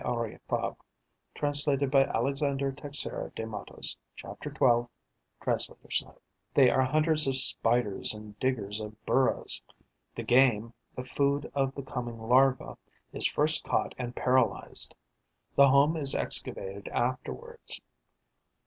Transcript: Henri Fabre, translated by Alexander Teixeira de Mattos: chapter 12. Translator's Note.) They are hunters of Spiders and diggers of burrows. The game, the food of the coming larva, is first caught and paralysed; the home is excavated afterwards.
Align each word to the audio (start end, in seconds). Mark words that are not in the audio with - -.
Henri 0.03 0.35
Fabre, 0.49 0.75
translated 1.35 1.91
by 1.91 2.05
Alexander 2.05 2.71
Teixeira 2.71 3.29
de 3.35 3.45
Mattos: 3.45 3.95
chapter 4.15 4.49
12. 4.49 4.89
Translator's 5.39 6.01
Note.) 6.03 6.19
They 6.55 6.71
are 6.71 6.81
hunters 6.81 7.27
of 7.27 7.37
Spiders 7.37 8.11
and 8.11 8.35
diggers 8.39 8.79
of 8.81 8.95
burrows. 9.05 9.61
The 10.15 10.23
game, 10.23 10.73
the 10.95 11.03
food 11.03 11.51
of 11.53 11.75
the 11.75 11.83
coming 11.83 12.17
larva, 12.19 12.79
is 13.13 13.27
first 13.29 13.63
caught 13.63 13.93
and 13.95 14.15
paralysed; 14.15 14.95
the 15.55 15.69
home 15.69 15.95
is 15.95 16.15
excavated 16.15 16.87
afterwards. 16.87 17.79